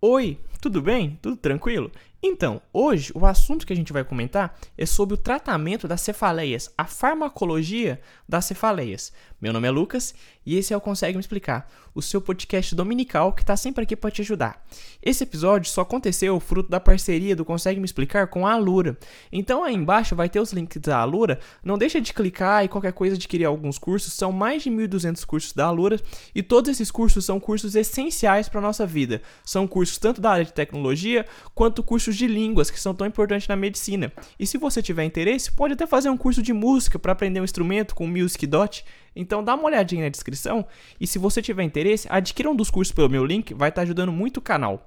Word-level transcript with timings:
Oi, 0.00 0.38
tudo 0.60 0.82
bem? 0.82 1.18
Tudo 1.22 1.36
tranquilo? 1.36 1.90
Então, 2.28 2.60
hoje 2.72 3.12
o 3.14 3.24
assunto 3.24 3.64
que 3.64 3.72
a 3.72 3.76
gente 3.76 3.92
vai 3.92 4.02
comentar 4.02 4.58
é 4.76 4.84
sobre 4.84 5.14
o 5.14 5.16
tratamento 5.16 5.86
das 5.86 6.00
cefaleias, 6.00 6.68
a 6.76 6.84
farmacologia 6.84 8.00
das 8.28 8.46
cefaleias. 8.46 9.12
Meu 9.40 9.52
nome 9.52 9.68
é 9.68 9.70
Lucas 9.70 10.12
e 10.44 10.56
esse 10.56 10.72
é 10.72 10.76
o 10.76 10.80
Consegue 10.80 11.16
Me 11.16 11.20
Explicar, 11.20 11.70
o 11.94 12.02
seu 12.02 12.20
podcast 12.20 12.74
dominical 12.74 13.32
que 13.32 13.42
está 13.42 13.56
sempre 13.56 13.84
aqui 13.84 13.94
para 13.94 14.10
te 14.10 14.22
ajudar. 14.22 14.64
Esse 15.00 15.22
episódio 15.22 15.70
só 15.70 15.82
aconteceu 15.82 16.40
fruto 16.40 16.68
da 16.68 16.80
parceria 16.80 17.36
do 17.36 17.44
Consegue 17.44 17.78
Me 17.78 17.84
Explicar 17.84 18.26
com 18.26 18.44
a 18.44 18.54
Alura. 18.54 18.98
Então 19.30 19.62
aí 19.62 19.74
embaixo 19.74 20.16
vai 20.16 20.28
ter 20.28 20.40
os 20.40 20.52
links 20.52 20.80
da 20.80 20.98
Alura, 20.98 21.38
não 21.62 21.78
deixa 21.78 22.00
de 22.00 22.12
clicar 22.12 22.64
e 22.64 22.68
qualquer 22.68 22.92
coisa 22.92 23.14
adquirir 23.14 23.44
alguns 23.44 23.78
cursos, 23.78 24.14
são 24.14 24.32
mais 24.32 24.64
de 24.64 24.70
1.200 24.70 25.24
cursos 25.24 25.52
da 25.52 25.66
Alura 25.66 26.00
e 26.34 26.42
todos 26.42 26.70
esses 26.70 26.90
cursos 26.90 27.24
são 27.24 27.38
cursos 27.38 27.76
essenciais 27.76 28.48
para 28.48 28.60
nossa 28.60 28.84
vida. 28.84 29.22
São 29.44 29.68
cursos 29.68 29.98
tanto 29.98 30.20
da 30.20 30.30
área 30.30 30.44
de 30.44 30.52
tecnologia 30.52 31.24
quanto 31.54 31.84
cursos 31.84 32.15
de 32.16 32.26
línguas 32.26 32.70
que 32.70 32.80
são 32.80 32.94
tão 32.94 33.06
importantes 33.06 33.48
na 33.48 33.56
medicina. 33.56 34.12
E 34.38 34.46
se 34.46 34.58
você 34.58 34.82
tiver 34.82 35.04
interesse, 35.04 35.52
pode 35.52 35.74
até 35.74 35.86
fazer 35.86 36.10
um 36.10 36.16
curso 36.16 36.42
de 36.42 36.52
música 36.52 36.98
para 36.98 37.12
aprender 37.12 37.40
um 37.40 37.44
instrumento 37.44 37.94
com 37.94 38.06
o. 38.06 38.84
Então 39.14 39.42
dá 39.42 39.54
uma 39.54 39.64
olhadinha 39.64 40.04
na 40.04 40.08
descrição 40.08 40.66
e 41.00 41.06
se 41.06 41.18
você 41.18 41.40
tiver 41.40 41.62
interesse, 41.62 42.06
adquira 42.10 42.50
um 42.50 42.56
dos 42.56 42.70
cursos 42.70 42.94
pelo 42.94 43.08
meu 43.08 43.24
link, 43.24 43.54
vai 43.54 43.70
estar 43.70 43.80
tá 43.80 43.84
ajudando 43.84 44.12
muito 44.12 44.38
o 44.38 44.42
canal. 44.42 44.86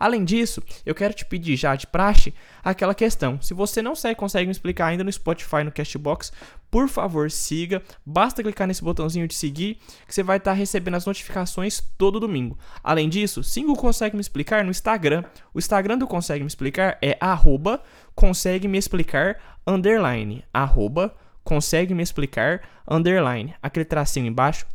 Além 0.00 0.24
disso, 0.24 0.62
eu 0.86 0.94
quero 0.94 1.12
te 1.12 1.26
pedir 1.26 1.56
já 1.56 1.76
de 1.76 1.86
praxe 1.86 2.32
aquela 2.64 2.94
questão. 2.94 3.40
Se 3.42 3.52
você 3.52 3.82
não 3.82 3.92
consegue 4.16 4.46
me 4.46 4.52
explicar 4.52 4.86
ainda 4.86 5.04
no 5.04 5.12
Spotify, 5.12 5.62
no 5.62 5.70
Castbox, 5.70 6.32
por 6.70 6.88
favor, 6.88 7.30
siga. 7.30 7.82
Basta 8.06 8.42
clicar 8.42 8.68
nesse 8.68 8.84
botãozinho 8.84 9.26
de 9.26 9.34
seguir 9.34 9.78
que 10.06 10.14
você 10.14 10.22
vai 10.22 10.36
estar 10.36 10.52
recebendo 10.52 10.94
as 10.94 11.06
notificações 11.06 11.82
todo 11.98 12.20
domingo. 12.20 12.58
Além 12.82 13.08
disso, 13.08 13.42
siga 13.42 13.70
o 13.72 13.76
Consegue 13.76 14.14
Me 14.14 14.20
Explicar 14.20 14.64
no 14.64 14.70
Instagram. 14.70 15.24
O 15.52 15.58
Instagram 15.58 15.98
do 15.98 16.06
Consegue 16.06 16.44
Me 16.44 16.48
Explicar 16.48 16.98
é 17.02 17.16
arroba 17.20 17.82
consegue 18.14 18.68
me 18.68 18.76
explicar 18.76 19.58
underline. 19.66 20.44
Arroba 20.52 21.14
consegue 21.42 21.94
me 21.94 22.02
explicar 22.02 22.60
underline. 22.88 23.54
Aquele 23.62 23.84
tracinho 23.84 24.26
embaixo. 24.26 24.66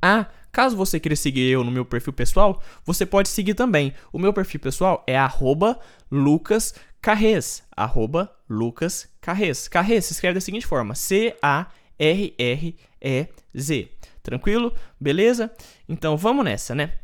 Ah, 0.00 0.26
Caso 0.52 0.76
você 0.76 1.00
queira 1.00 1.16
seguir 1.16 1.50
eu 1.50 1.64
no 1.64 1.70
meu 1.70 1.82
perfil 1.82 2.12
pessoal, 2.12 2.62
você 2.84 3.06
pode 3.06 3.30
seguir 3.30 3.54
também. 3.54 3.94
O 4.12 4.18
meu 4.18 4.34
perfil 4.34 4.60
pessoal 4.60 5.02
é 5.06 5.16
@lucascarres, 7.02 7.64
@lucascarres. 8.48 9.68
Carres 9.68 10.04
se 10.06 10.12
escreve 10.12 10.34
da 10.34 10.40
seguinte 10.40 10.66
forma: 10.66 10.94
C 10.94 11.36
A 11.42 11.66
R 11.98 12.34
R 12.38 12.76
E 13.00 13.28
Z. 13.58 13.90
Tranquilo? 14.22 14.72
Beleza? 15.00 15.50
Então 15.88 16.16
vamos 16.16 16.44
nessa, 16.44 16.74
né? 16.74 16.94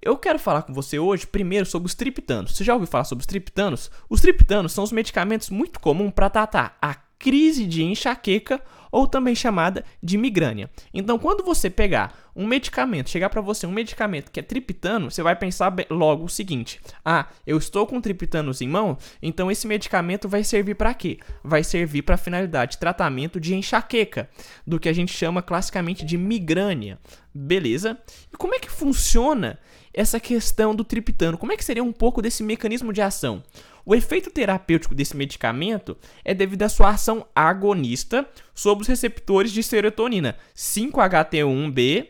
Eu 0.00 0.16
quero 0.16 0.38
falar 0.38 0.62
com 0.62 0.72
você 0.72 0.98
hoje 0.98 1.26
primeiro 1.26 1.66
sobre 1.66 1.86
os 1.86 1.94
triptanos. 1.94 2.56
Você 2.56 2.64
já 2.64 2.72
ouviu 2.72 2.88
falar 2.88 3.04
sobre 3.04 3.22
os 3.22 3.26
triptanos? 3.26 3.90
Os 4.08 4.20
triptanos 4.20 4.72
são 4.72 4.82
os 4.82 4.90
medicamentos 4.90 5.50
muito 5.50 5.78
comuns 5.78 6.12
para 6.12 6.30
tratar 6.30 6.76
a 6.80 6.94
crise 6.94 7.66
de 7.66 7.84
enxaqueca 7.84 8.60
ou 8.92 9.06
também 9.06 9.34
chamada 9.34 9.82
de 10.02 10.18
migrânia. 10.18 10.70
Então, 10.92 11.18
quando 11.18 11.42
você 11.42 11.70
pegar 11.70 12.30
um 12.36 12.46
medicamento, 12.46 13.10
chegar 13.10 13.30
para 13.30 13.40
você 13.40 13.66
um 13.66 13.72
medicamento 13.72 14.30
que 14.30 14.38
é 14.38 14.42
triptano, 14.42 15.10
você 15.10 15.22
vai 15.22 15.34
pensar 15.34 15.74
logo 15.90 16.24
o 16.24 16.28
seguinte: 16.28 16.78
ah, 17.04 17.26
eu 17.46 17.56
estou 17.56 17.86
com 17.86 18.00
triptanos 18.00 18.60
em 18.60 18.68
mão, 18.68 18.98
então 19.22 19.50
esse 19.50 19.66
medicamento 19.66 20.28
vai 20.28 20.44
servir 20.44 20.74
para 20.74 20.92
quê? 20.92 21.18
Vai 21.42 21.64
servir 21.64 22.02
para 22.02 22.16
finalidade 22.18 22.72
de 22.72 22.78
tratamento 22.78 23.40
de 23.40 23.54
enxaqueca, 23.54 24.28
do 24.66 24.78
que 24.78 24.88
a 24.88 24.92
gente 24.92 25.12
chama 25.12 25.42
classicamente 25.42 26.04
de 26.04 26.18
migrânia. 26.18 26.98
Beleza? 27.34 27.98
E 28.30 28.36
como 28.36 28.54
é 28.54 28.58
que 28.58 28.70
funciona 28.70 29.58
essa 29.94 30.20
questão 30.20 30.74
do 30.74 30.84
triptano? 30.84 31.38
Como 31.38 31.52
é 31.52 31.56
que 31.56 31.64
seria 31.64 31.82
um 31.82 31.92
pouco 31.92 32.20
desse 32.20 32.42
mecanismo 32.42 32.92
de 32.92 33.00
ação? 33.00 33.42
O 33.84 33.94
efeito 33.94 34.30
terapêutico 34.30 34.94
desse 34.94 35.16
medicamento 35.16 35.96
é 36.24 36.32
devido 36.32 36.62
à 36.62 36.68
sua 36.68 36.90
ação 36.90 37.26
agonista 37.34 38.28
sobre 38.54 38.82
os 38.82 38.88
receptores 38.88 39.52
de 39.52 39.62
serotonina 39.62 40.36
5-HT1B 40.54 42.08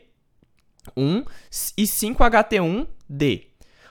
1 0.96 1.24
e 1.76 1.82
5-HT1D. 1.84 3.46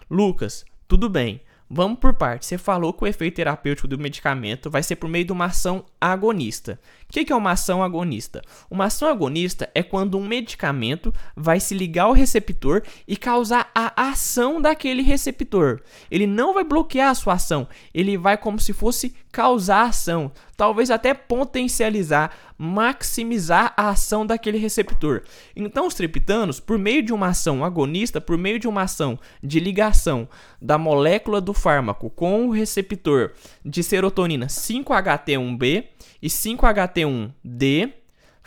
Lucas, 0.09 0.66
tudo 0.88 1.09
bem. 1.09 1.41
Vamos 1.69 2.00
por 2.00 2.13
partes. 2.13 2.50
Você 2.50 2.57
falou 2.57 2.91
que 2.91 3.03
o 3.03 3.07
efeito 3.07 3.35
terapêutico 3.35 3.88
do 3.88 3.97
medicamento 3.97 4.69
vai 4.69 4.84
ser 4.84 4.97
por 4.97 5.09
meio 5.09 5.23
de 5.23 5.31
uma 5.31 5.45
ação 5.45 5.85
agonista. 6.09 6.79
O 7.07 7.13
que 7.13 7.31
é 7.31 7.35
uma 7.35 7.51
ação 7.51 7.84
agonista? 7.84 8.41
Uma 8.69 8.85
ação 8.85 9.07
agonista 9.07 9.69
é 9.75 9.84
quando 9.84 10.17
um 10.17 10.25
medicamento 10.25 11.13
vai 11.35 11.59
se 11.59 11.75
ligar 11.75 12.06
ao 12.06 12.13
receptor 12.13 12.81
e 13.07 13.16
causar 13.16 13.69
a 13.75 14.09
ação 14.09 14.61
daquele 14.61 15.01
receptor. 15.01 15.81
Ele 16.09 16.25
não 16.25 16.53
vai 16.53 16.63
bloquear 16.63 17.09
a 17.09 17.16
sua 17.16 17.34
ação, 17.34 17.67
ele 17.94 18.17
vai 18.17 18.38
como 18.38 18.59
se 18.59 18.72
fosse 18.72 19.13
causar 19.31 19.84
ação, 19.84 20.31
talvez 20.57 20.90
até 20.90 21.13
potencializar, 21.13 22.35
maximizar 22.57 23.73
a 23.75 23.90
ação 23.90 24.25
daquele 24.25 24.57
receptor. 24.57 25.23
Então, 25.56 25.88
os 25.88 25.94
triptanos, 25.94 26.59
por 26.59 26.78
meio 26.78 27.01
de 27.01 27.13
uma 27.13 27.28
ação 27.28 27.63
agonista, 27.63 28.22
por 28.22 28.38
meio 28.38 28.59
de 28.59 28.67
uma 28.67 28.84
ação 28.84 29.19
de 29.41 29.59
ligação 29.59 30.28
da 30.61 30.78
molécula 30.78 31.41
do 31.41 31.53
fármaco 31.53 32.09
com 32.09 32.47
o 32.47 32.51
receptor 32.51 33.31
de 33.66 33.84
serotonina 33.84 34.47
5-HT1B 34.47 35.91
e 36.22 36.28
5-HT1D, 36.28 37.94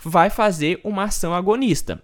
vai 0.03 0.29
fazer 0.29 0.79
uma 0.83 1.03
ação 1.03 1.33
agonista. 1.33 2.01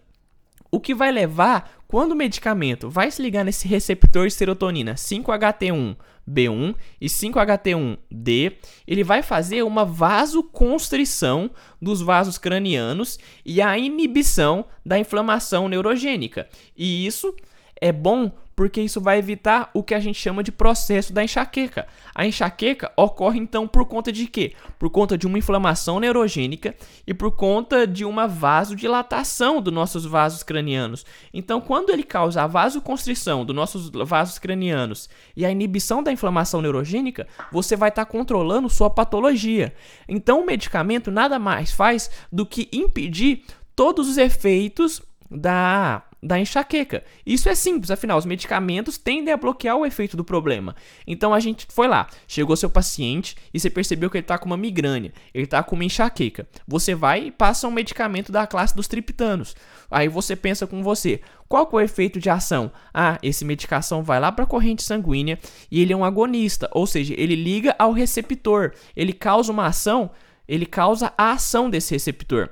O 0.72 0.80
que 0.80 0.96
vai 0.96 1.12
levar, 1.12 1.70
quando 1.86 2.14
o 2.14 2.16
medicamento 2.16 2.90
vai 2.90 3.12
se 3.12 3.22
ligar 3.22 3.44
nesse 3.44 3.68
receptor 3.68 4.28
de 4.28 4.34
serotonina 4.34 4.94
5-HT1B1 4.94 6.76
e 7.02 7.08
5-HT1D, 7.08 8.56
ele 8.88 9.04
vai 9.04 9.22
fazer 9.22 9.64
uma 9.64 9.84
vasoconstrição 9.84 11.52
dos 11.82 12.02
vasos 12.02 12.38
cranianos 12.38 13.20
e 13.46 13.62
a 13.62 13.78
inibição 13.78 14.66
da 14.86 14.98
inflamação 14.98 15.68
neurogênica. 15.68 16.48
E 16.78 17.06
isso 17.06 17.36
é 17.82 17.92
bom 17.92 18.32
porque 18.62 18.80
isso 18.80 19.02
vai 19.02 19.18
evitar 19.18 19.72
o 19.74 19.82
que 19.82 19.92
a 19.92 20.00
gente 20.00 20.20
chama 20.20 20.44
de 20.44 20.52
processo 20.52 21.12
da 21.12 21.24
enxaqueca. 21.24 21.88
A 22.14 22.28
enxaqueca 22.28 22.92
ocorre 22.96 23.40
então 23.40 23.68
por 23.68 23.88
conta 23.88 24.12
de 24.12 24.28
quê? 24.28 24.54
Por 24.78 24.92
conta 24.92 25.18
de 25.18 25.26
uma 25.26 25.40
inflamação 25.40 26.00
neurogênica 26.00 26.76
e 27.08 27.12
por 27.12 27.32
conta 27.32 27.88
de 27.88 28.06
uma 28.06 28.28
vasodilatação 28.28 29.60
dos 29.64 29.74
nossos 29.74 30.06
vasos 30.06 30.44
cranianos. 30.44 31.04
Então, 31.34 31.60
quando 31.60 31.90
ele 31.90 32.04
causa 32.04 32.44
a 32.44 32.48
vasoconstrição 32.48 33.44
dos 33.44 33.56
nossos 33.56 33.90
vasos 33.90 34.38
cranianos 34.38 35.10
e 35.36 35.44
a 35.44 35.50
inibição 35.50 36.04
da 36.04 36.12
inflamação 36.12 36.62
neurogênica, 36.62 37.28
você 37.52 37.76
vai 37.76 37.90
estar 37.90 38.06
tá 38.06 38.12
controlando 38.12 38.70
sua 38.70 38.92
patologia. 38.92 39.74
Então, 40.08 40.40
o 40.40 40.46
medicamento 40.46 41.10
nada 41.10 41.40
mais 41.40 41.72
faz 41.72 42.12
do 42.32 42.46
que 42.46 42.70
impedir 42.72 43.44
todos 43.76 44.08
os 44.08 44.20
efeitos 44.20 45.02
da 45.32 46.04
da 46.22 46.40
enxaqueca. 46.40 47.04
Isso 47.26 47.50
é 47.50 47.56
simples, 47.56 47.90
afinal, 47.90 48.18
os 48.18 48.26
medicamentos 48.26 48.98
tendem 48.98 49.34
a 49.34 49.38
bloquear 49.38 49.76
o 49.76 49.86
efeito 49.86 50.16
do 50.16 50.24
problema. 50.24 50.76
Então 51.08 51.34
a 51.34 51.40
gente 51.40 51.66
foi 51.70 51.88
lá, 51.88 52.08
chegou 52.28 52.56
seu 52.56 52.70
paciente 52.70 53.36
e 53.54 53.60
você 53.60 53.70
percebeu 53.70 54.10
que 54.10 54.18
ele 54.18 54.24
está 54.24 54.38
com 54.38 54.46
uma 54.46 54.58
migrânia, 54.58 55.12
ele 55.34 55.46
está 55.46 55.64
com 55.64 55.76
uma 55.76 55.86
enxaqueca. 55.86 56.48
Você 56.68 56.94
vai 56.94 57.28
e 57.28 57.32
passa 57.32 57.68
um 57.68 57.72
medicamento 57.72 58.32
da 58.32 58.46
classe 58.46 58.76
dos 58.76 58.88
triptanos. 58.88 59.56
Aí 59.90 60.08
você 60.08 60.36
pensa 60.36 60.68
com 60.68 60.84
você, 60.84 61.22
qual 61.50 61.68
é 61.74 61.76
o 61.76 61.80
efeito 61.80 62.20
de 62.20 62.30
ação? 62.30 62.72
Ah, 62.94 63.18
esse 63.24 63.44
medicação 63.44 64.04
vai 64.04 64.20
lá 64.20 64.32
para 64.32 64.44
a 64.44 64.48
corrente 64.48 64.84
sanguínea 64.84 65.40
e 65.70 65.82
ele 65.82 65.92
é 65.92 65.98
um 65.98 66.06
agonista, 66.06 66.70
ou 66.72 66.86
seja, 66.86 67.14
ele 67.18 67.36
liga 67.36 67.76
ao 67.78 67.92
receptor, 67.92 68.74
ele 68.96 69.12
causa 69.12 69.52
uma 69.52 69.66
ação, 69.66 70.12
ele 70.48 70.66
causa 70.66 71.14
a 71.18 71.32
ação 71.32 71.70
desse 71.70 71.94
receptor. 71.94 72.50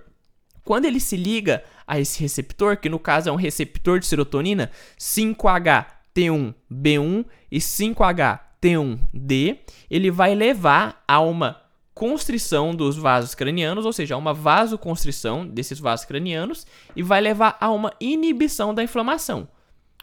Quando 0.64 0.86
ele 0.86 1.00
se 1.00 1.18
liga 1.18 1.64
a 1.86 2.00
esse 2.00 2.20
receptor, 2.22 2.78
que 2.78 2.90
no 2.90 3.00
caso 3.00 3.30
é 3.30 3.32
um 3.32 3.36
receptor 3.36 4.00
de 4.00 4.06
serotonina 4.06 4.70
5HT1B1 5.00 7.26
e 7.52 7.60
5HT1D, 7.60 9.58
ele 9.90 10.12
vai 10.12 10.36
levar 10.36 11.04
a 11.08 11.20
uma 11.20 11.60
constrição 11.94 12.74
dos 12.74 12.96
vasos 12.96 13.36
cranianos, 13.36 13.86
ou 13.86 13.92
seja, 13.92 14.16
a 14.16 14.18
uma 14.18 14.34
vasoconstrição 14.34 15.46
desses 15.46 15.80
vasos 15.80 16.06
cranianos 16.06 16.66
e 16.96 17.04
vai 17.04 17.20
levar 17.20 17.58
a 17.60 17.70
uma 17.72 17.92
inibição 18.00 18.74
da 18.74 18.82
inflamação. 18.82 19.50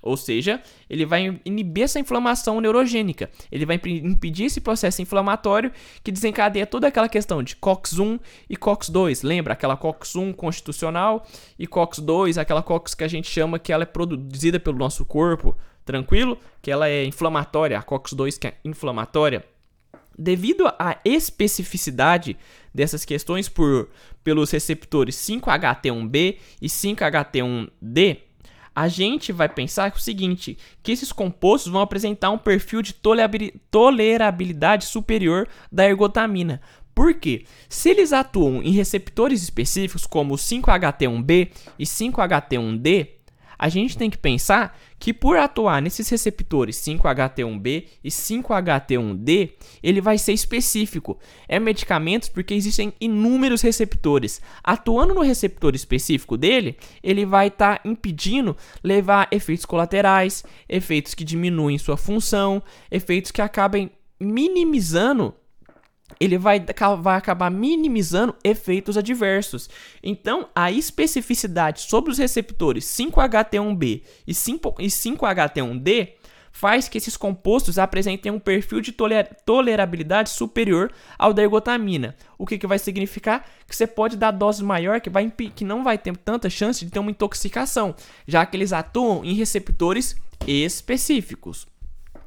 Ou 0.07 0.17
seja, 0.17 0.63
ele 0.89 1.05
vai 1.05 1.41
inibir 1.45 1.85
essa 1.85 1.99
inflamação 1.99 2.61
neurogênica. 2.61 3.29
Ele 3.51 3.67
vai 3.67 3.81
impedir 3.85 4.45
esse 4.45 4.61
processo 4.61 5.03
inflamatório 5.03 5.73
que 6.03 6.13
desencadeia 6.13 6.67
toda 6.67 6.87
aquela 6.87 7.09
questão 7.09 7.43
de 7.43 7.57
COX-1 7.57 8.21
e 8.49 8.57
COX-2. 8.57 9.27
Lembra 9.27 9.55
aquela 9.55 9.77
COX-1 9.77 10.35
constitucional 10.35 11.27
e 11.59 11.67
COX-2, 11.67 12.41
aquela 12.41 12.63
COX 12.63 12.95
que 12.95 13.05
a 13.05 13.09
gente 13.09 13.29
chama 13.29 13.59
que 13.59 13.73
ela 13.73 13.83
é 13.83 13.87
produzida 13.87 14.61
pelo 14.61 14.79
nosso 14.79 15.05
corpo, 15.05 15.57
tranquilo? 15.85 16.39
Que 16.63 16.71
ela 16.71 16.89
é 16.89 17.05
inflamatória, 17.05 17.79
a 17.79 17.83
COX-2 17.83 18.39
que 18.39 18.47
é 18.47 18.55
inflamatória. 18.65 19.45
Devido 20.19 20.67
à 20.79 20.99
especificidade 21.05 22.37
dessas 22.73 23.05
questões 23.05 23.49
por, 23.49 23.91
pelos 24.25 24.51
receptores 24.51 25.17
5HT1B 25.17 26.37
e 26.63 26.67
5HT1D, 26.69 28.19
a 28.77 28.89
gente 28.89 29.33
vai 29.33 29.49
pensar 29.49 29.91
o 29.99 30.03
seguinte, 30.03 30.59
que 30.83 30.93
esses 30.93 31.11
compostos 31.11 31.73
vão 31.73 31.81
apresentar 31.81 32.31
um 32.31 32.37
perfil 32.37 32.83
de 32.83 32.95
tolerabilidade 33.71 34.85
superior 34.85 35.49
da 35.73 35.87
ergotamina. 35.87 36.61
Por 36.95 37.15
quê? 37.15 37.47
Se 37.71 37.89
eles 37.89 38.13
atuam 38.13 38.63
em 38.63 38.73
receptores 38.73 39.43
específicos 39.43 40.07
como 40.07 40.35
5HT1B 40.35 41.51
e 41.79 41.85
5HT1D, 41.85 43.16
a 43.59 43.69
gente 43.69 43.97
tem 43.97 44.11
que 44.11 44.19
pensar 44.19 44.79
que 44.99 45.13
por 45.13 45.37
atuar 45.37 45.81
nesses 45.83 46.09
receptores 46.09 46.77
5HT1B 46.79 47.85
e 48.03 48.09
5HT1D, 48.09 49.53
ele 49.83 50.01
vai 50.01 50.19
ser 50.19 50.33
específico. 50.33 51.19
É 51.49 51.59
medicamentos 51.59 52.29
porque 52.29 52.55
existem 52.55 52.93
inúmeros 53.01 53.63
receptores. 53.63 54.41
Atuando 54.63 55.15
no 55.15 55.21
receptor 55.21 55.75
específico 55.75 56.37
dele, 56.37 56.77
ele 57.03 57.27
vai 57.27 57.49
estar 57.49 57.79
tá 57.79 57.89
impedindo 57.89 58.57
levar 58.83 59.29
efeitos 59.31 59.67
colaterais, 59.67 60.45
efeitos 60.69 61.15
que 61.15 61.25
diminuem 61.25 61.79
sua 61.79 61.97
função, 61.97 62.63
efeitos 62.91 63.31
que 63.31 63.43
acabem 63.43 63.91
minimizando 64.19 65.35
ele 66.21 66.39
vai, 66.39 66.65
vai 67.01 67.17
acabar 67.17 67.51
minimizando 67.51 68.35
efeitos 68.43 68.97
adversos. 68.97 69.69
Então, 70.03 70.49
a 70.55 70.71
especificidade 70.71 71.81
sobre 71.83 72.11
os 72.11 72.19
receptores 72.19 72.85
5HT1B 72.85 74.03
e 74.27 74.33
5HT1D 74.33 76.13
faz 76.57 76.89
que 76.89 76.97
esses 76.97 77.19
compostos 77.19 77.79
apresentem 77.79 78.33
um 78.33 78.39
perfil 78.39 78.81
de 78.81 78.91
tolerabilidade 79.45 80.31
superior 80.31 80.91
ao 81.19 81.35
da 81.35 81.43
ergotamina. 81.43 82.17
O 82.39 82.47
que, 82.47 82.57
que 82.57 82.67
vai 82.67 82.79
significar? 82.79 83.47
Que 83.69 83.77
você 83.77 83.87
pode 83.87 84.17
dar 84.17 84.31
dose 84.31 84.65
maior 84.65 84.99
que, 85.03 85.11
vai, 85.11 85.31
que 85.31 85.65
não 85.65 85.85
vai 85.85 85.99
ter 85.99 86.17
tanta 86.17 86.49
chance 86.49 86.83
de 86.83 86.91
ter 86.91 86.99
uma 86.99 87.11
intoxicação, 87.11 87.95
já 88.27 88.47
que 88.47 88.57
eles 88.57 88.73
atuam 88.73 89.23
em 89.23 89.35
receptores 89.35 90.17
específicos. 90.47 91.67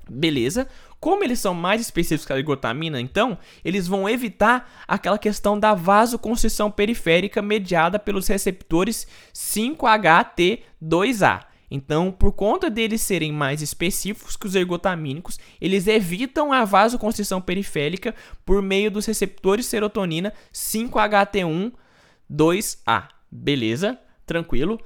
Beleza? 0.08 0.68
Como 1.00 1.24
eles 1.24 1.40
são 1.40 1.54
mais 1.54 1.80
específicos 1.80 2.26
que 2.26 2.34
a 2.34 2.38
ergotamina, 2.38 3.00
então, 3.00 3.38
eles 3.64 3.88
vão 3.88 4.10
evitar 4.10 4.70
aquela 4.86 5.18
questão 5.18 5.58
da 5.58 5.74
vasoconstrição 5.74 6.70
periférica 6.70 7.42
mediada 7.42 7.98
pelos 7.98 8.28
receptores 8.28 9.08
5HT2A. 9.34 11.46
Então, 11.72 12.12
por 12.12 12.34
conta 12.34 12.70
deles 12.70 13.02
serem 13.02 13.32
mais 13.32 13.62
específicos 13.62 14.36
que 14.36 14.48
os 14.48 14.56
ergotamínicos, 14.56 15.40
eles 15.62 15.88
evitam 15.88 16.52
a 16.52 16.66
vasoconstrição 16.66 17.40
periférica 17.40 18.14
por 18.44 18.62
meio 18.62 18.92
dos 18.92 19.06
receptores 19.06 19.68
serotonina 19.68 20.34
5HT1-2A. 20.54 23.08
Beleza? 23.32 23.98
Tranquilo? 24.26 24.78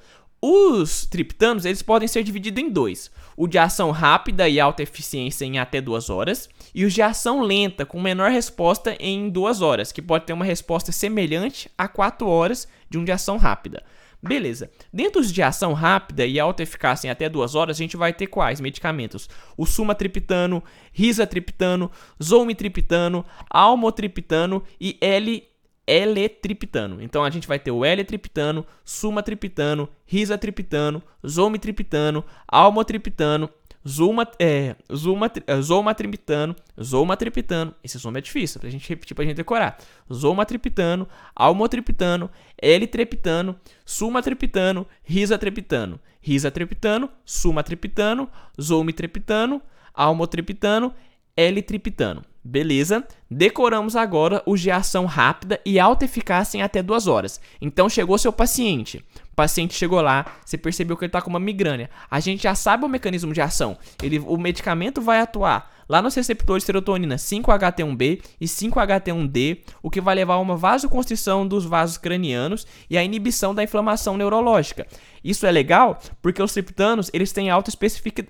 Os 0.45 1.05
triptanos 1.05 1.63
eles 1.63 1.81
podem 1.81 2.05
ser 2.05 2.21
divididos 2.21 2.61
em 2.61 2.69
dois: 2.69 3.09
o 3.37 3.47
de 3.47 3.57
ação 3.57 3.91
rápida 3.91 4.49
e 4.49 4.59
alta 4.59 4.83
eficiência 4.83 5.45
em 5.45 5.57
até 5.57 5.79
duas 5.79 6.09
horas, 6.09 6.49
e 6.75 6.83
os 6.83 6.93
de 6.93 7.01
ação 7.01 7.39
lenta 7.39 7.85
com 7.85 8.01
menor 8.01 8.29
resposta 8.29 8.93
em 8.99 9.29
duas 9.29 9.61
horas, 9.61 9.93
que 9.93 10.01
pode 10.01 10.25
ter 10.25 10.33
uma 10.33 10.43
resposta 10.43 10.91
semelhante 10.91 11.71
a 11.77 11.87
quatro 11.87 12.27
horas 12.27 12.67
de 12.89 12.97
um 12.97 13.05
de 13.05 13.11
ação 13.13 13.37
rápida. 13.37 13.83
Beleza. 14.21 14.69
Dentro 14.91 15.21
dos 15.21 15.31
de 15.31 15.41
ação 15.41 15.71
rápida 15.71 16.25
e 16.25 16.37
alta 16.37 16.61
eficácia 16.61 17.07
em 17.07 17.11
até 17.11 17.29
duas 17.29 17.55
horas, 17.55 17.77
a 17.77 17.79
gente 17.79 17.95
vai 17.95 18.11
ter 18.11 18.27
quais 18.27 18.59
medicamentos? 18.59 19.29
O 19.55 19.65
sumatriptano, 19.65 20.61
risatriptano, 20.91 21.89
zolmitriptano, 22.21 23.25
almotriptano 23.49 24.61
e 24.77 24.97
L 24.99 25.41
L-triptano. 25.85 27.01
Então 27.01 27.23
a 27.23 27.29
gente 27.29 27.47
vai 27.47 27.59
ter 27.59 27.71
o 27.71 27.83
L-triptano, 27.83 28.65
sumatriptano, 28.83 29.89
risatriptano, 30.05 31.03
zomitriptano, 31.25 32.23
almotriptano, 32.47 33.49
zuma, 33.85 34.27
é, 34.39 34.75
zuma, 34.93 35.31
é, 35.45 35.61
zomatriptano, 35.61 36.55
zomatriptano. 36.81 37.75
Esse 37.83 37.99
som 37.99 38.11
é 38.15 38.21
difícil 38.21 38.59
pra 38.59 38.69
gente 38.69 38.87
repetir, 38.87 39.15
pra 39.15 39.25
gente 39.25 39.35
decorar. 39.35 39.77
Zomatriptano, 40.11 41.07
almotriptano, 41.35 42.29
L-triptano, 42.61 43.59
sumatriptano, 43.85 44.87
risatriptano, 45.03 45.99
risatriptano, 46.21 47.09
sumatriptano, 47.25 48.29
zomitriptano, 48.59 49.61
almotriptano, 49.93 50.93
L-triptano. 51.35 52.23
Beleza? 52.43 53.07
Decoramos 53.31 53.95
agora 53.95 54.43
os 54.45 54.59
de 54.59 54.69
ação 54.69 55.05
rápida 55.05 55.61
e 55.65 55.79
alta 55.79 56.03
eficácia 56.03 56.57
em 56.57 56.61
até 56.61 56.83
duas 56.83 57.07
horas. 57.07 57.39
Então 57.61 57.87
chegou 57.87 58.17
seu 58.17 58.33
paciente. 58.33 59.03
O 59.31 59.35
paciente 59.35 59.73
chegou 59.73 60.01
lá, 60.01 60.25
você 60.45 60.57
percebeu 60.57 60.97
que 60.97 61.05
ele 61.05 61.09
está 61.09 61.21
com 61.21 61.29
uma 61.29 61.39
migrânia. 61.39 61.89
A 62.11 62.19
gente 62.19 62.43
já 62.43 62.53
sabe 62.53 62.83
o 62.83 62.89
mecanismo 62.89 63.33
de 63.33 63.39
ação. 63.41 63.77
Ele, 64.01 64.19
o 64.19 64.37
medicamento 64.37 65.01
vai 65.01 65.21
atuar 65.21 65.72
lá 65.87 66.01
nos 66.01 66.15
receptores 66.15 66.63
de 66.63 66.67
serotonina 66.67 67.15
5-HT1B 67.15 68.21
e 68.39 68.45
5-HT1D, 68.45 69.59
o 69.81 69.89
que 69.89 69.99
vai 70.01 70.15
levar 70.15 70.35
a 70.35 70.39
uma 70.39 70.55
vasoconstrição 70.55 71.45
dos 71.47 71.65
vasos 71.65 71.97
cranianos 71.97 72.67
e 72.89 72.97
a 72.97 73.03
inibição 73.03 73.53
da 73.55 73.63
inflamação 73.63 74.17
neurológica. 74.17 74.85
Isso 75.23 75.45
é 75.45 75.51
legal 75.51 75.99
porque 76.21 76.41
os 76.41 76.53
triptanos 76.53 77.09
eles 77.13 77.31
têm 77.31 77.49
alta 77.49 77.71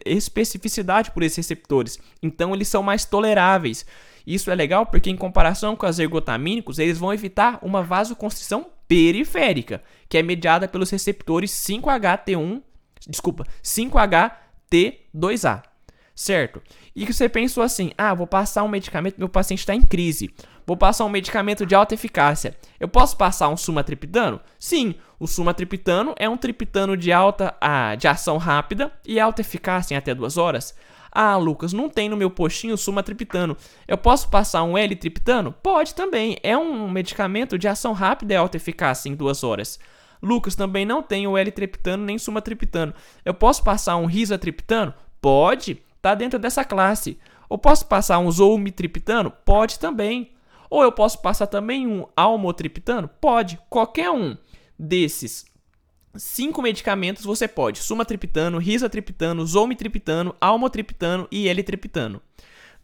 especificidade 0.05 1.09
por 1.11 1.23
esses 1.23 1.37
receptores, 1.37 1.97
então 2.21 2.53
eles 2.53 2.67
são 2.67 2.83
mais 2.83 3.05
toleráveis. 3.05 3.85
Isso 4.25 4.49
é 4.49 4.55
legal 4.55 4.85
porque, 4.85 5.09
em 5.09 5.17
comparação 5.17 5.75
com 5.75 5.85
os 5.85 5.99
ergotamínicos, 5.99 6.79
eles 6.79 6.97
vão 6.97 7.13
evitar 7.13 7.59
uma 7.61 7.83
vasoconstrição 7.83 8.67
periférica, 8.87 9.83
que 10.07 10.17
é 10.17 10.23
mediada 10.23 10.65
pelos 10.65 10.89
receptores 10.89 11.51
5HT1, 11.51 12.61
desculpa, 13.09 13.45
5HT2A 13.61 15.61
certo? 16.15 16.61
E 16.95 17.05
que 17.05 17.13
você 17.13 17.27
pensou 17.27 17.63
assim: 17.63 17.91
ah, 17.97 18.13
vou 18.13 18.27
passar 18.27 18.63
um 18.63 18.67
medicamento, 18.67 19.17
meu 19.17 19.29
paciente 19.29 19.59
está 19.59 19.73
em 19.73 19.81
crise. 19.81 20.33
Vou 20.65 20.77
passar 20.77 21.03
um 21.03 21.09
medicamento 21.09 21.65
de 21.65 21.75
alta 21.75 21.93
eficácia. 21.93 22.55
Eu 22.79 22.87
posso 22.87 23.17
passar 23.17 23.49
um 23.49 23.57
sumatriptano? 23.57 24.39
Sim, 24.57 24.95
o 25.19 25.27
sumatriptano 25.27 26.15
é 26.17 26.29
um 26.29 26.37
triptano 26.37 26.95
de 26.95 27.11
alta 27.11 27.53
ah, 27.59 27.95
de 27.95 28.07
ação 28.07 28.37
rápida 28.37 28.91
e 29.05 29.19
alta 29.19 29.41
eficácia 29.41 29.93
em 29.93 29.97
até 29.97 30.15
duas 30.15 30.37
horas. 30.37 30.73
Ah, 31.11 31.37
Lucas, 31.37 31.73
não 31.73 31.89
tem 31.89 32.09
no 32.09 32.17
meu 32.17 32.31
postinho 32.31 32.75
sumatriptano. 32.75 33.55
Eu 33.87 33.97
posso 33.97 34.29
passar 34.29 34.63
um 34.63 34.75
L-triptano? 34.75 35.51
Pode 35.51 35.93
também. 35.93 36.37
É 36.41 36.57
um 36.57 36.89
medicamento 36.89 37.55
de 37.57 37.67
ação 37.67 37.93
rápida 37.93 38.33
e 38.33 38.37
alta 38.37 38.57
eficácia 38.57 39.09
em 39.09 39.15
duas 39.15 39.43
horas. 39.43 39.79
Lucas, 40.23 40.55
também 40.55 40.85
não 40.85 41.03
tem 41.03 41.27
o 41.27 41.37
L-triptano 41.37 42.03
nem 42.03 42.17
sumatriptano. 42.17 42.95
Eu 43.23 43.33
posso 43.33 43.63
passar 43.63 43.95
um 43.97 44.05
risatriptano? 44.05 44.91
Pode 45.21 45.83
está 46.03 46.13
dentro 46.13 46.37
dessa 46.37 46.65
classe. 46.65 47.17
Ou 47.47 47.57
posso 47.57 47.85
passar 47.85 48.19
um 48.19 48.29
zolmitriptano? 48.29 49.31
Pode 49.31 49.79
também. 49.79 50.33
Ou 50.69 50.83
eu 50.83 50.91
posso 50.91 51.21
passar 51.21 51.47
também 51.47 51.87
um 51.87 52.05
almotriptano? 52.13 53.07
Pode. 53.07 53.57
Qualquer 53.69 54.11
um 54.11 54.37
desses 54.77 55.45
cinco 56.15 56.61
medicamentos 56.61 57.23
você 57.23 57.47
pode: 57.47 57.79
sumatriptano, 57.79 58.57
risatriptano, 58.57 59.45
zolmitriptano, 59.45 60.35
almotriptano 60.41 61.25
e 61.31 61.47
L-triptano. 61.47 62.21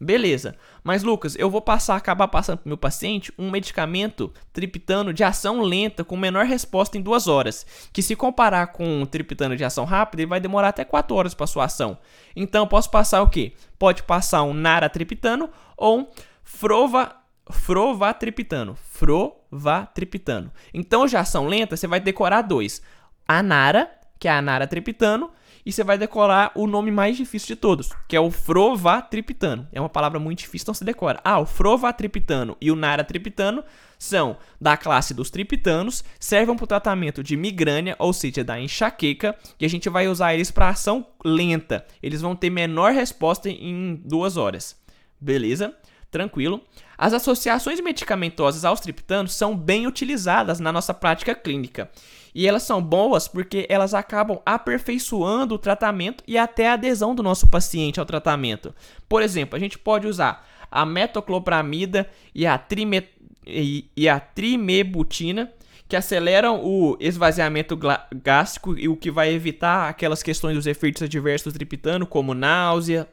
Beleza. 0.00 0.56
Mas 0.82 1.02
Lucas, 1.02 1.36
eu 1.36 1.50
vou 1.50 1.60
passar 1.60 1.94
acabar 1.94 2.26
passando 2.28 2.58
para 2.58 2.66
o 2.66 2.70
meu 2.70 2.78
paciente 2.78 3.30
um 3.38 3.50
medicamento 3.50 4.32
triptano 4.50 5.12
de 5.12 5.22
ação 5.22 5.60
lenta 5.60 6.02
com 6.02 6.16
menor 6.16 6.46
resposta 6.46 6.96
em 6.96 7.02
duas 7.02 7.28
horas, 7.28 7.66
que 7.92 8.00
se 8.00 8.16
comparar 8.16 8.68
com 8.68 9.02
um 9.02 9.04
triptano 9.04 9.54
de 9.54 9.62
ação 9.62 9.84
rápida, 9.84 10.22
ele 10.22 10.28
vai 10.30 10.40
demorar 10.40 10.68
até 10.68 10.86
4 10.86 11.14
horas 11.14 11.34
para 11.34 11.46
sua 11.46 11.66
ação. 11.66 11.98
Então, 12.34 12.66
posso 12.66 12.90
passar 12.90 13.20
o 13.20 13.28
quê? 13.28 13.52
Pode 13.78 14.02
passar 14.04 14.42
um 14.42 14.54
naratriptano 14.54 15.50
ou 15.76 16.00
um 16.00 16.06
frova 16.42 17.16
frovatriptano, 17.50 18.76
frovatriptano. 18.76 20.50
Então, 20.72 21.04
de 21.04 21.16
ação 21.16 21.46
lenta, 21.46 21.76
você 21.76 21.86
vai 21.86 22.00
decorar 22.00 22.40
dois: 22.42 22.80
a 23.28 23.42
nara, 23.42 23.90
que 24.18 24.28
é 24.28 24.32
a 24.32 24.40
naratriptano, 24.40 25.30
e 25.64 25.72
você 25.72 25.84
vai 25.84 25.98
decorar 25.98 26.52
o 26.54 26.66
nome 26.66 26.90
mais 26.90 27.16
difícil 27.16 27.48
de 27.48 27.56
todos, 27.56 27.90
que 28.08 28.16
é 28.16 28.20
o 28.20 28.30
frovatriptano. 28.30 29.68
É 29.72 29.80
uma 29.80 29.88
palavra 29.88 30.18
muito 30.18 30.38
difícil, 30.40 30.64
então 30.64 30.74
você 30.74 30.84
decora. 30.84 31.20
Ah, 31.24 31.38
o 31.38 31.46
frovatriptano 31.46 32.56
e 32.60 32.70
o 32.70 32.76
naratriptano 32.76 33.62
são 33.98 34.38
da 34.60 34.76
classe 34.76 35.12
dos 35.12 35.30
triptanos, 35.30 36.02
servem 36.18 36.56
para 36.56 36.64
o 36.64 36.66
tratamento 36.66 37.22
de 37.22 37.36
migrânia, 37.36 37.94
ou 37.98 38.12
seja, 38.12 38.42
da 38.42 38.58
enxaqueca, 38.58 39.36
e 39.58 39.64
a 39.66 39.68
gente 39.68 39.88
vai 39.88 40.08
usar 40.08 40.32
eles 40.32 40.50
para 40.50 40.70
ação 40.70 41.06
lenta. 41.24 41.86
Eles 42.02 42.22
vão 42.22 42.34
ter 42.34 42.48
menor 42.48 42.92
resposta 42.92 43.50
em 43.50 44.00
duas 44.04 44.36
horas. 44.36 44.74
Beleza? 45.20 45.74
Tranquilo. 46.10 46.60
As 46.98 47.12
associações 47.12 47.80
medicamentosas 47.80 48.64
aos 48.64 48.80
triptanos 48.80 49.34
são 49.34 49.56
bem 49.56 49.86
utilizadas 49.86 50.58
na 50.58 50.72
nossa 50.72 50.92
prática 50.92 51.34
clínica. 51.34 51.90
E 52.34 52.46
elas 52.46 52.62
são 52.62 52.82
boas 52.82 53.26
porque 53.26 53.66
elas 53.68 53.94
acabam 53.94 54.40
aperfeiçoando 54.46 55.54
o 55.54 55.58
tratamento 55.58 56.22
e 56.26 56.38
até 56.38 56.68
a 56.68 56.74
adesão 56.74 57.14
do 57.14 57.22
nosso 57.22 57.48
paciente 57.48 57.98
ao 57.98 58.06
tratamento. 58.06 58.74
Por 59.08 59.22
exemplo, 59.22 59.56
a 59.56 59.58
gente 59.58 59.78
pode 59.78 60.06
usar 60.06 60.46
a 60.70 60.86
metoclopramida 60.86 62.08
e 62.34 62.46
a, 62.46 62.56
trime, 62.56 63.08
e, 63.46 63.90
e 63.96 64.08
a 64.08 64.20
trimebutina, 64.20 65.52
que 65.88 65.96
aceleram 65.96 66.64
o 66.64 66.96
esvaziamento 67.00 67.76
gástrico 68.22 68.78
e 68.78 68.88
o 68.88 68.96
que 68.96 69.10
vai 69.10 69.32
evitar 69.32 69.88
aquelas 69.88 70.22
questões 70.22 70.54
dos 70.54 70.68
efeitos 70.68 71.02
adversos 71.02 71.52
do 71.52 71.56
triptano, 71.56 72.06
como 72.06 72.32
náusea 72.32 73.08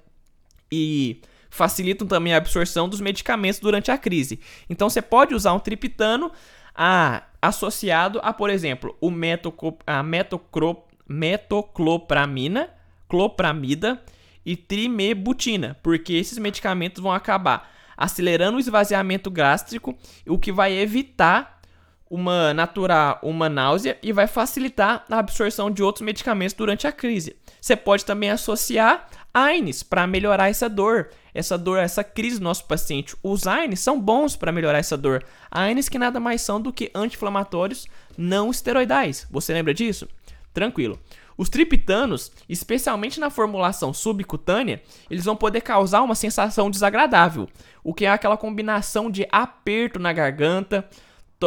e 0.72 1.20
facilitam 1.50 2.06
também 2.06 2.36
a 2.36 2.38
absorção 2.38 2.88
dos 2.88 3.02
medicamentos 3.02 3.60
durante 3.60 3.90
a 3.90 3.98
crise. 3.98 4.40
Então 4.70 4.88
você 4.92 5.02
pode 5.02 5.34
usar 5.34 5.54
um 5.54 5.60
triptano 5.60 6.32
a, 6.76 7.24
associado 7.48 8.20
a, 8.24 8.34
por 8.34 8.50
exemplo, 8.50 8.96
o 9.00 9.08
a 9.86 10.04
metocro, 10.04 10.84
metoclopramina, 11.08 12.70
clopramida 13.08 14.04
e 14.46 14.56
trimebutina, 14.56 15.78
porque 15.82 16.14
esses 16.14 16.38
medicamentos 16.38 17.02
vão 17.02 17.12
acabar 17.12 17.72
acelerando 17.96 18.58
o 18.58 18.60
esvaziamento 18.60 19.32
gástrico, 19.32 19.98
o 20.28 20.38
que 20.38 20.52
vai 20.52 20.74
evitar 20.74 21.57
uma 22.10 22.54
natural, 22.54 23.20
uma 23.22 23.50
náusea 23.50 23.98
e 24.02 24.12
vai 24.12 24.28
facilitar 24.28 25.06
a 25.10 25.20
absorção 25.20 25.70
de 25.70 25.84
outros 25.84 26.06
medicamentos 26.06 26.54
durante 26.54 26.88
a 26.88 26.92
crise. 26.92 27.36
Você 27.60 27.76
pode 27.76 28.06
também 28.06 28.30
associar 28.30 29.08
AINES 29.34 29.84
para 29.84 30.08
melhorar 30.08 30.50
essa 30.50 30.70
dor, 30.70 31.10
essa 31.34 31.58
dor, 31.58 31.80
essa 31.80 32.04
crise 32.04 32.40
do 32.40 32.44
nosso 32.44 32.66
paciente. 32.66 33.16
Os 33.22 33.46
AINES 33.46 33.80
são 33.80 34.00
bons 34.00 34.36
para 34.36 34.52
melhorar 34.52 34.80
essa 34.80 34.98
dor. 34.98 35.24
AINES 35.52 35.90
que 35.90 36.00
nada 36.00 36.20
mais 36.20 36.42
são 36.42 36.60
do 36.60 36.74
que 36.74 36.92
anti-inflamatórios 36.96 37.88
não 38.18 38.50
esteroidais. 38.50 39.28
Você 39.30 39.54
lembra 39.54 39.74
disso? 39.74 40.08
Tranquilo. 40.54 41.00
Os 41.38 41.50
triptanos, 41.50 42.32
especialmente 42.50 43.20
na 43.20 43.30
formulação 43.30 43.94
subcutânea, 43.94 44.82
eles 45.08 45.26
vão 45.26 45.36
poder 45.36 45.62
causar 45.62 46.02
uma 46.02 46.16
sensação 46.16 46.72
desagradável, 46.72 47.48
o 47.84 47.94
que 47.94 48.06
é 48.06 48.10
aquela 48.10 48.36
combinação 48.36 49.12
de 49.12 49.28
aperto 49.32 50.00
na 50.00 50.12
garganta, 50.12 50.90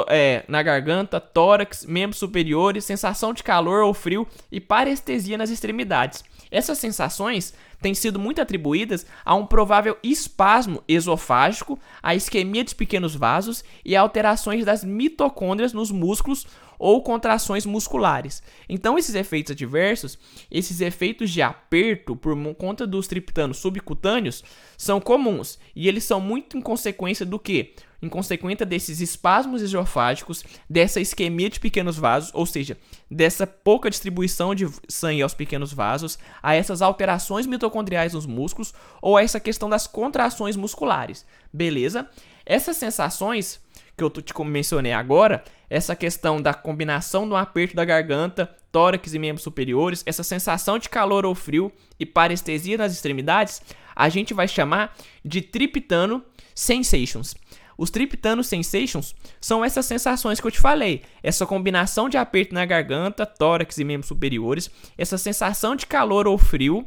é, 0.08 0.44
na 0.48 0.62
garganta, 0.62 1.20
tórax, 1.20 1.84
membros 1.84 2.18
superiores, 2.18 2.84
sensação 2.84 3.32
de 3.32 3.42
calor 3.42 3.82
ou 3.82 3.92
frio 3.92 4.26
e 4.50 4.60
parestesia 4.60 5.36
nas 5.36 5.50
extremidades. 5.50 6.24
Essas 6.50 6.78
sensações 6.78 7.54
têm 7.80 7.94
sido 7.94 8.18
muito 8.18 8.40
atribuídas 8.40 9.06
a 9.24 9.34
um 9.34 9.46
provável 9.46 9.96
espasmo 10.02 10.82
esofágico, 10.88 11.78
a 12.02 12.14
isquemia 12.14 12.64
dos 12.64 12.74
pequenos 12.74 13.14
vasos 13.14 13.64
e 13.84 13.94
alterações 13.94 14.64
das 14.64 14.84
mitocôndrias 14.84 15.72
nos 15.72 15.90
músculos 15.90 16.46
ou 16.80 17.02
contrações 17.02 17.66
musculares. 17.66 18.42
Então, 18.66 18.98
esses 18.98 19.14
efeitos 19.14 19.52
adversos, 19.52 20.18
esses 20.50 20.80
efeitos 20.80 21.30
de 21.30 21.42
aperto 21.42 22.16
por 22.16 22.34
conta 22.54 22.86
dos 22.86 23.06
triptanos 23.06 23.58
subcutâneos, 23.58 24.42
são 24.78 24.98
comuns 24.98 25.58
e 25.76 25.86
eles 25.86 26.04
são 26.04 26.22
muito 26.22 26.56
em 26.56 26.60
consequência 26.62 27.26
do 27.26 27.38
que? 27.38 27.74
Em 28.00 28.08
consequência 28.08 28.64
desses 28.64 29.02
espasmos 29.02 29.60
esofágicos, 29.60 30.42
dessa 30.70 31.02
isquemia 31.02 31.50
de 31.50 31.60
pequenos 31.60 31.98
vasos, 31.98 32.30
ou 32.32 32.46
seja, 32.46 32.78
dessa 33.10 33.46
pouca 33.46 33.90
distribuição 33.90 34.54
de 34.54 34.66
sangue 34.88 35.20
aos 35.20 35.34
pequenos 35.34 35.74
vasos, 35.74 36.18
a 36.42 36.54
essas 36.54 36.80
alterações 36.80 37.46
mitocondriais 37.46 38.14
nos 38.14 38.24
músculos 38.24 38.72
ou 39.02 39.18
a 39.18 39.22
essa 39.22 39.38
questão 39.38 39.68
das 39.68 39.86
contrações 39.86 40.56
musculares. 40.56 41.26
Beleza? 41.52 42.08
Essas 42.46 42.78
sensações 42.78 43.60
que 43.94 44.02
eu 44.02 44.08
te 44.08 44.32
mencionei 44.42 44.92
agora, 44.92 45.44
essa 45.70 45.94
questão 45.94 46.42
da 46.42 46.52
combinação 46.52 47.28
do 47.28 47.36
aperto 47.36 47.76
da 47.76 47.84
garganta, 47.84 48.50
tórax 48.72 49.14
e 49.14 49.18
membros 49.18 49.44
superiores, 49.44 50.02
essa 50.04 50.24
sensação 50.24 50.78
de 50.78 50.88
calor 50.88 51.24
ou 51.24 51.34
frio 51.34 51.72
e 51.98 52.04
parestesia 52.04 52.76
nas 52.76 52.92
extremidades, 52.92 53.62
a 53.94 54.08
gente 54.08 54.34
vai 54.34 54.48
chamar 54.48 54.96
de 55.24 55.40
triptano 55.40 56.24
sensations. 56.54 57.36
Os 57.78 57.88
triptano 57.88 58.44
sensations 58.44 59.14
são 59.40 59.64
essas 59.64 59.86
sensações 59.86 60.40
que 60.40 60.46
eu 60.46 60.50
te 60.50 60.58
falei, 60.58 61.02
essa 61.22 61.46
combinação 61.46 62.08
de 62.08 62.18
aperto 62.18 62.52
na 62.52 62.66
garganta, 62.66 63.24
tórax 63.24 63.78
e 63.78 63.84
membros 63.84 64.08
superiores, 64.08 64.70
essa 64.98 65.16
sensação 65.16 65.74
de 65.74 65.86
calor 65.86 66.26
ou 66.26 66.36
frio 66.36 66.86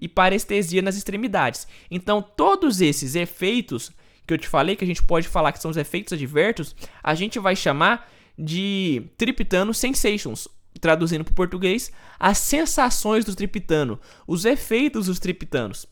e 0.00 0.08
parestesia 0.08 0.82
nas 0.82 0.96
extremidades. 0.96 1.68
Então, 1.90 2.20
todos 2.20 2.80
esses 2.80 3.14
efeitos 3.14 3.92
que 4.26 4.34
eu 4.34 4.38
te 4.38 4.48
falei, 4.48 4.74
que 4.74 4.84
a 4.84 4.86
gente 4.86 5.02
pode 5.02 5.28
falar 5.28 5.52
que 5.52 5.60
são 5.60 5.70
os 5.70 5.76
efeitos 5.76 6.12
adversos, 6.12 6.74
a 7.02 7.14
gente 7.14 7.38
vai 7.38 7.54
chamar 7.54 8.10
de 8.38 9.10
triptano 9.16 9.72
sensations, 9.74 10.48
traduzindo 10.80 11.24
para 11.24 11.32
o 11.32 11.34
português, 11.34 11.92
as 12.18 12.38
sensações 12.38 13.24
do 13.24 13.34
triptano, 13.34 14.00
os 14.26 14.44
efeitos 14.44 15.06
dos 15.06 15.18
triptanos. 15.18 15.86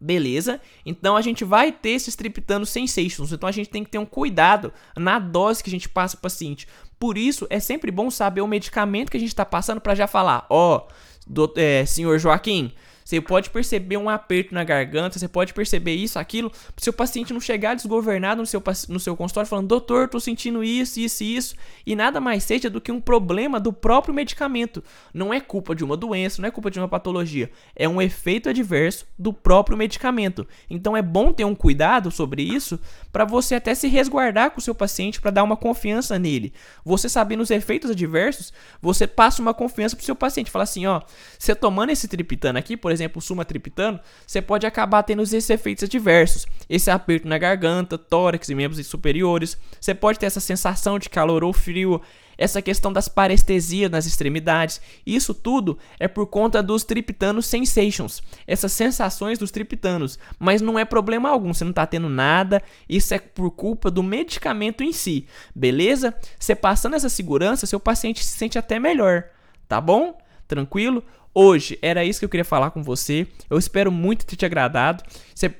Beleza? 0.00 0.60
Então 0.84 1.14
a 1.14 1.20
gente 1.20 1.44
vai 1.44 1.70
ter 1.70 1.90
esses 1.90 2.16
triptanos 2.16 2.70
sensations. 2.70 3.32
Então 3.32 3.46
a 3.46 3.52
gente 3.52 3.68
tem 3.68 3.84
que 3.84 3.90
ter 3.90 3.98
um 3.98 4.06
cuidado 4.06 4.72
na 4.96 5.18
dose 5.18 5.62
que 5.62 5.68
a 5.68 5.70
gente 5.70 5.90
passa 5.90 6.16
para 6.16 6.20
o 6.20 6.22
paciente. 6.22 6.66
Por 6.98 7.18
isso 7.18 7.46
é 7.50 7.60
sempre 7.60 7.90
bom 7.90 8.10
saber 8.10 8.40
o 8.40 8.46
medicamento 8.46 9.10
que 9.10 9.16
a 9.18 9.20
gente 9.20 9.28
está 9.28 9.44
passando 9.44 9.80
para 9.80 9.94
já 9.94 10.06
falar, 10.06 10.46
ó, 10.48 10.86
oh, 10.86 11.52
é, 11.56 11.84
senhor 11.84 12.18
Joaquim, 12.18 12.72
você 13.04 13.20
pode 13.20 13.50
perceber 13.50 13.96
um 13.96 14.08
aperto 14.08 14.54
na 14.54 14.62
garganta, 14.64 15.18
você 15.18 15.28
pode 15.28 15.52
perceber 15.52 15.94
isso, 15.94 16.18
aquilo, 16.18 16.50
o 16.76 16.80
seu 16.80 16.92
paciente 16.92 17.32
não 17.32 17.40
chegar 17.40 17.74
desgovernado 17.74 18.40
no 18.40 18.46
seu, 18.46 18.62
no 18.88 19.00
seu 19.00 19.16
consultório 19.16 19.48
falando, 19.48 19.68
doutor, 19.68 20.04
estou 20.04 20.20
sentindo 20.20 20.62
isso, 20.62 21.00
isso 21.00 21.24
e 21.24 21.36
isso, 21.36 21.54
e 21.86 21.96
nada 21.96 22.20
mais 22.20 22.44
seja 22.44 22.70
do 22.70 22.80
que 22.80 22.92
um 22.92 23.00
problema 23.00 23.58
do 23.58 23.72
próprio 23.72 24.14
medicamento. 24.14 24.82
Não 25.12 25.32
é 25.32 25.40
culpa 25.40 25.74
de 25.74 25.84
uma 25.84 25.96
doença, 25.96 26.40
não 26.40 26.48
é 26.48 26.50
culpa 26.50 26.70
de 26.70 26.78
uma 26.78 26.88
patologia, 26.88 27.50
é 27.74 27.88
um 27.88 28.00
efeito 28.00 28.48
adverso 28.48 29.06
do 29.18 29.32
próprio 29.32 29.76
medicamento. 29.76 30.46
Então 30.68 30.96
é 30.96 31.02
bom 31.02 31.32
ter 31.32 31.44
um 31.44 31.54
cuidado 31.54 32.10
sobre 32.10 32.42
isso 32.42 32.78
para 33.12 33.24
você 33.24 33.56
até 33.56 33.74
se 33.74 33.88
resguardar 33.88 34.50
com 34.50 34.58
o 34.58 34.62
seu 34.62 34.74
paciente 34.74 35.20
para 35.20 35.30
dar 35.30 35.42
uma 35.42 35.56
confiança 35.56 36.18
nele. 36.18 36.52
Você 36.84 37.08
sabendo 37.08 37.42
os 37.42 37.50
efeitos 37.50 37.90
adversos, 37.90 38.52
você 38.80 39.06
passa 39.06 39.42
uma 39.42 39.52
confiança 39.52 39.96
para 39.96 40.02
o 40.02 40.06
seu 40.06 40.14
paciente, 40.14 40.50
fala 40.50 40.64
assim, 40.64 40.86
ó, 40.86 41.00
você 41.38 41.54
tomando 41.54 41.90
esse 41.90 42.06
triptano 42.08 42.58
aqui, 42.58 42.76
por 42.76 42.89
exemplo, 42.90 43.10
exemplo, 43.10 43.18
o 43.18 43.22
sumatriptano, 43.22 44.00
você 44.26 44.40
pode 44.40 44.66
acabar 44.66 45.02
tendo 45.02 45.22
esses 45.22 45.48
efeitos 45.50 45.84
adversos. 45.84 46.46
Esse 46.68 46.90
aperto 46.90 47.26
na 47.26 47.38
garganta, 47.38 47.98
tórax 47.98 48.48
e 48.48 48.54
membros 48.54 48.84
superiores. 48.86 49.58
Você 49.80 49.94
pode 49.94 50.18
ter 50.18 50.26
essa 50.26 50.40
sensação 50.40 50.98
de 50.98 51.08
calor 51.08 51.42
ou 51.42 51.52
frio, 51.52 52.00
essa 52.38 52.62
questão 52.62 52.92
das 52.92 53.08
parestesias 53.08 53.90
nas 53.90 54.06
extremidades. 54.06 54.80
Isso 55.04 55.34
tudo 55.34 55.78
é 55.98 56.08
por 56.08 56.26
conta 56.26 56.62
dos 56.62 56.84
triptanos 56.84 57.46
sensations, 57.46 58.22
essas 58.46 58.72
sensações 58.72 59.38
dos 59.38 59.50
triptanos. 59.50 60.18
Mas 60.38 60.62
não 60.62 60.78
é 60.78 60.84
problema 60.84 61.28
algum, 61.28 61.52
você 61.52 61.64
não 61.64 61.70
está 61.70 61.86
tendo 61.86 62.08
nada, 62.08 62.62
isso 62.88 63.12
é 63.12 63.18
por 63.18 63.50
culpa 63.50 63.90
do 63.90 64.02
medicamento 64.02 64.82
em 64.82 64.92
si, 64.92 65.26
beleza? 65.54 66.14
Você 66.38 66.54
passando 66.54 66.96
essa 66.96 67.10
segurança, 67.10 67.66
seu 67.66 67.80
paciente 67.80 68.24
se 68.24 68.38
sente 68.38 68.58
até 68.58 68.78
melhor, 68.78 69.24
tá 69.68 69.78
bom? 69.80 70.16
Tranquilo? 70.50 71.04
Hoje 71.32 71.78
era 71.80 72.04
isso 72.04 72.18
que 72.18 72.24
eu 72.24 72.28
queria 72.28 72.44
falar 72.44 72.72
com 72.72 72.82
você. 72.82 73.24
Eu 73.48 73.56
espero 73.56 73.92
muito 73.92 74.26
ter 74.26 74.34
te 74.34 74.44
agradado. 74.44 75.04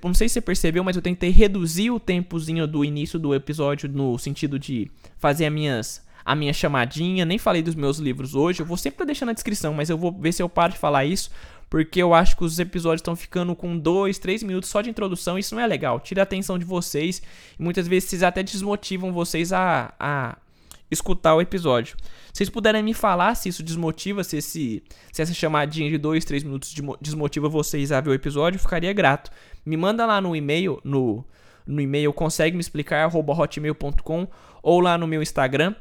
Não 0.02 0.12
sei 0.12 0.28
se 0.28 0.32
você 0.32 0.40
percebeu, 0.40 0.82
mas 0.82 0.96
eu 0.96 1.02
tentei 1.02 1.30
reduzir 1.30 1.92
o 1.92 2.00
tempozinho 2.00 2.66
do 2.66 2.84
início 2.84 3.16
do 3.16 3.32
episódio 3.32 3.88
no 3.88 4.18
sentido 4.18 4.58
de 4.58 4.90
fazer 5.16 5.46
as 5.46 5.52
minhas 5.52 6.04
a 6.24 6.34
minha 6.34 6.52
chamadinha. 6.52 7.24
Nem 7.24 7.38
falei 7.38 7.62
dos 7.62 7.76
meus 7.76 7.98
livros 7.98 8.34
hoje. 8.34 8.62
Eu 8.62 8.66
vou 8.66 8.76
sempre 8.76 9.06
deixar 9.06 9.26
na 9.26 9.32
descrição, 9.32 9.72
mas 9.72 9.88
eu 9.88 9.96
vou 9.96 10.10
ver 10.10 10.32
se 10.32 10.42
eu 10.42 10.48
paro 10.48 10.72
de 10.72 10.78
falar 10.78 11.04
isso. 11.04 11.30
Porque 11.70 12.02
eu 12.02 12.12
acho 12.12 12.36
que 12.36 12.42
os 12.42 12.58
episódios 12.58 12.98
estão 12.98 13.14
ficando 13.14 13.54
com 13.54 13.78
2, 13.78 14.18
3 14.18 14.42
minutos 14.42 14.68
só 14.68 14.82
de 14.82 14.90
introdução. 14.90 15.38
Isso 15.38 15.54
não 15.54 15.62
é 15.62 15.68
legal. 15.68 16.00
Tira 16.00 16.22
a 16.22 16.24
atenção 16.24 16.58
de 16.58 16.64
vocês. 16.64 17.22
E 17.56 17.62
muitas 17.62 17.86
vezes 17.86 18.08
vocês 18.08 18.24
até 18.24 18.42
desmotivam 18.42 19.12
vocês 19.12 19.52
a, 19.52 19.94
a 20.00 20.36
escutar 20.90 21.34
o 21.34 21.40
episódio. 21.40 21.96
Se 22.32 22.38
vocês 22.38 22.50
puderem 22.50 22.82
me 22.82 22.94
falar 22.94 23.34
se 23.34 23.48
isso 23.48 23.62
desmotiva, 23.62 24.24
se, 24.24 24.38
esse, 24.38 24.82
se 25.12 25.22
essa 25.22 25.32
chamadinha 25.32 25.88
de 25.90 25.98
2, 25.98 26.24
3 26.24 26.42
minutos 26.44 26.74
desmotiva 27.00 27.48
vocês 27.48 27.92
a 27.92 28.00
ver 28.00 28.10
o 28.10 28.14
episódio, 28.14 28.56
eu 28.56 28.60
ficaria 28.60 28.92
grato. 28.92 29.30
Me 29.64 29.76
manda 29.76 30.04
lá 30.06 30.20
no 30.20 30.34
e-mail, 30.34 30.80
no, 30.84 31.24
no 31.66 31.80
e-mail 31.80 32.12
consegue 32.12 32.56
me 32.56 32.60
explicar, 32.60 33.04
arroba 33.04 33.32
hotmail.com, 33.32 34.28
ou 34.62 34.80
lá 34.80 34.98
no 34.98 35.06
meu 35.06 35.22
Instagram, 35.22 35.74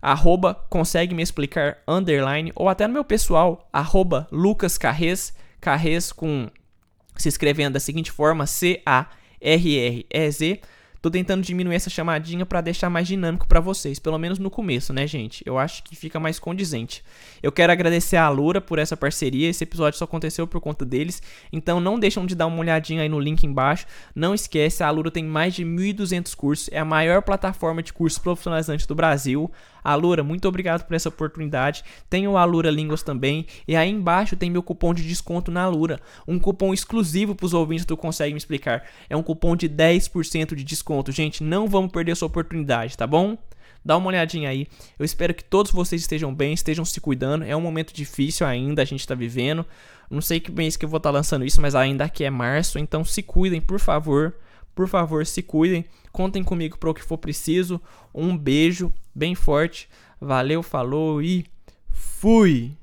arroba 0.00 0.54
consegue 0.68 1.14
me 1.14 1.22
explicar, 1.22 1.78
underline, 1.86 2.52
ou 2.54 2.68
até 2.68 2.86
no 2.86 2.92
meu 2.92 3.04
pessoal, 3.04 3.68
arroba 3.72 4.28
Lucas 4.30 4.78
Carrez, 4.78 5.32
com, 6.14 6.50
se 7.16 7.28
escrevendo 7.28 7.74
da 7.74 7.80
seguinte 7.80 8.10
forma, 8.12 8.46
C-A-R-R-E-Z, 8.46 9.00
Tô 11.06 11.10
tentando 11.10 11.40
diminuir 11.40 11.76
essa 11.76 11.88
chamadinha 11.88 12.44
para 12.44 12.60
deixar 12.60 12.90
mais 12.90 13.06
dinâmico 13.06 13.46
para 13.46 13.60
vocês, 13.60 13.96
pelo 13.96 14.18
menos 14.18 14.40
no 14.40 14.50
começo, 14.50 14.92
né, 14.92 15.06
gente? 15.06 15.40
Eu 15.46 15.56
acho 15.56 15.84
que 15.84 15.94
fica 15.94 16.18
mais 16.18 16.40
condizente. 16.40 17.04
Eu 17.40 17.52
quero 17.52 17.70
agradecer 17.72 18.16
a 18.16 18.28
Lura 18.28 18.60
por 18.60 18.76
essa 18.76 18.96
parceria. 18.96 19.48
Esse 19.48 19.62
episódio 19.62 20.00
só 20.00 20.04
aconteceu 20.04 20.48
por 20.48 20.60
conta 20.60 20.84
deles, 20.84 21.22
então 21.52 21.78
não 21.78 21.96
deixam 21.96 22.26
de 22.26 22.34
dar 22.34 22.48
uma 22.48 22.58
olhadinha 22.58 23.02
aí 23.02 23.08
no 23.08 23.20
link 23.20 23.44
embaixo. 23.44 23.86
Não 24.16 24.34
esquece, 24.34 24.82
a 24.82 24.90
Lura 24.90 25.08
tem 25.08 25.22
mais 25.22 25.54
de 25.54 25.64
1.200 25.64 26.34
cursos, 26.34 26.68
é 26.72 26.80
a 26.80 26.84
maior 26.84 27.22
plataforma 27.22 27.84
de 27.84 27.92
cursos 27.92 28.18
profissionalizantes 28.18 28.84
do 28.84 28.96
Brasil. 28.96 29.48
Alura, 29.92 30.22
muito 30.22 30.46
obrigado 30.48 30.84
por 30.84 30.94
essa 30.94 31.08
oportunidade. 31.08 31.84
Tenho 32.08 32.32
o 32.32 32.36
Alura 32.36 32.70
Línguas 32.70 33.02
também. 33.02 33.46
E 33.66 33.76
aí 33.76 33.90
embaixo 33.90 34.36
tem 34.36 34.50
meu 34.50 34.62
cupom 34.62 34.92
de 34.92 35.06
desconto 35.06 35.50
na 35.50 35.62
Alura. 35.62 36.00
Um 36.26 36.38
cupom 36.38 36.72
exclusivo 36.72 37.34
para 37.34 37.46
os 37.46 37.54
ouvintes 37.54 37.84
do 37.84 37.96
Consegue 37.96 38.32
Me 38.32 38.38
Explicar. 38.38 38.84
É 39.08 39.16
um 39.16 39.22
cupom 39.22 39.56
de 39.56 39.68
10% 39.68 40.54
de 40.54 40.64
desconto. 40.64 41.12
Gente, 41.12 41.42
não 41.42 41.68
vamos 41.68 41.92
perder 41.92 42.12
essa 42.12 42.26
oportunidade, 42.26 42.96
tá 42.96 43.06
bom? 43.06 43.36
dá 43.86 43.96
uma 43.96 44.08
olhadinha 44.08 44.50
aí. 44.50 44.66
Eu 44.98 45.04
espero 45.04 45.32
que 45.32 45.44
todos 45.44 45.70
vocês 45.70 46.02
estejam 46.02 46.34
bem, 46.34 46.52
estejam 46.52 46.84
se 46.84 47.00
cuidando. 47.00 47.44
É 47.44 47.54
um 47.54 47.60
momento 47.60 47.94
difícil 47.94 48.44
ainda, 48.44 48.82
a 48.82 48.84
gente 48.84 49.00
está 49.00 49.14
vivendo. 49.14 49.64
Não 50.10 50.20
sei 50.20 50.40
que 50.40 50.50
mês 50.50 50.76
que 50.76 50.84
eu 50.84 50.88
vou 50.88 50.98
estar 50.98 51.10
tá 51.10 51.14
lançando 51.14 51.44
isso, 51.44 51.60
mas 51.60 51.76
ainda 51.76 52.04
aqui 52.04 52.24
é 52.24 52.30
março, 52.30 52.78
então 52.78 53.04
se 53.04 53.22
cuidem, 53.22 53.60
por 53.60 53.78
favor. 53.78 54.34
Por 54.76 54.86
favor, 54.86 55.24
se 55.24 55.42
cuidem. 55.42 55.86
Contem 56.12 56.44
comigo 56.44 56.78
para 56.78 56.90
o 56.90 56.94
que 56.94 57.02
for 57.02 57.16
preciso. 57.16 57.80
Um 58.14 58.36
beijo 58.36 58.92
bem 59.14 59.34
forte. 59.34 59.88
Valeu, 60.20 60.62
falou 60.62 61.22
e 61.22 61.46
fui! 61.90 62.76